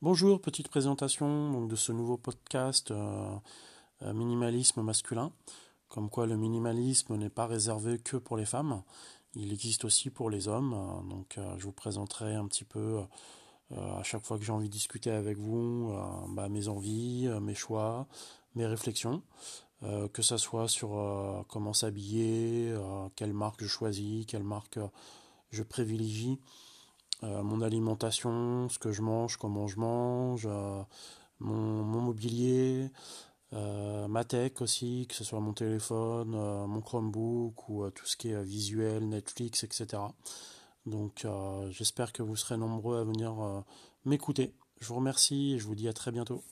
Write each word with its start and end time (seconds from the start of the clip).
Bonjour, 0.00 0.40
petite 0.40 0.68
présentation 0.68 1.50
donc, 1.50 1.68
de 1.68 1.74
ce 1.74 1.90
nouveau 1.90 2.16
podcast 2.16 2.92
euh, 2.92 3.36
euh, 4.02 4.12
Minimalisme 4.12 4.80
masculin. 4.80 5.32
Comme 5.88 6.08
quoi 6.08 6.24
le 6.24 6.36
minimalisme 6.36 7.16
n'est 7.16 7.28
pas 7.28 7.48
réservé 7.48 7.98
que 7.98 8.16
pour 8.16 8.36
les 8.36 8.44
femmes, 8.44 8.84
il 9.34 9.52
existe 9.52 9.84
aussi 9.84 10.10
pour 10.10 10.30
les 10.30 10.46
hommes. 10.46 10.70
Donc 11.10 11.36
euh, 11.36 11.52
je 11.58 11.64
vous 11.64 11.72
présenterai 11.72 12.36
un 12.36 12.46
petit 12.46 12.62
peu 12.62 13.02
à 13.76 14.04
chaque 14.04 14.24
fois 14.24 14.38
que 14.38 14.44
j'ai 14.44 14.52
envie 14.52 14.68
de 14.68 14.72
discuter 14.72 15.10
avec 15.10 15.36
vous 15.36 15.92
bah, 16.28 16.48
mes 16.48 16.68
envies, 16.68 17.28
mes 17.42 17.56
choix, 17.56 18.06
mes 18.54 18.66
réflexions. 18.66 19.22
que 19.82 20.22
ce 20.22 20.36
soit 20.36 20.68
sur 20.68 21.44
comment 21.48 21.72
s'habiller, 21.72 22.72
quelle 23.16 23.32
marque 23.34 23.62
je 23.62 23.68
choisis, 23.68 24.26
quelle 24.26 24.44
marque 24.44 24.78
je 25.50 25.62
privilégie. 25.64 26.38
Euh, 27.24 27.42
mon 27.42 27.60
alimentation, 27.62 28.68
ce 28.68 28.78
que 28.78 28.92
je 28.92 29.02
mange, 29.02 29.36
comment 29.36 29.66
je 29.66 29.78
mange, 29.80 30.46
euh, 30.46 30.82
mon, 31.40 31.82
mobilier, 31.82 32.90
euh, 33.52 34.06
ma 34.08 34.24
tech 34.24 34.60
aussi, 34.60 35.06
que 35.08 35.14
ce 35.14 35.24
soit 35.24 35.40
mon 35.40 35.52
téléphone, 35.52 36.30
mon 36.66 36.80
Chromebook 36.80 37.68
ou 37.68 37.90
tout 37.90 38.06
ce 38.06 38.16
qui 38.16 38.30
est 38.30 38.42
visuel, 38.42 39.08
Netflix, 39.08 39.64
etc. 39.64 40.02
Donc 40.86 41.26
j'espère 41.70 42.12
que 42.12 42.22
vous 42.22 42.36
serez 42.36 42.56
nombreux 42.56 42.98
à 42.98 43.04
venir 43.04 43.64
m'écouter. 44.04 44.54
Je 44.80 44.88
vous 44.88 44.96
remercie 44.96 45.54
et 45.54 45.58
je 45.58 45.66
vous 45.66 45.74
dis 45.74 45.88
à 45.88 45.92
très 45.92 46.12
bientôt. 46.12 46.42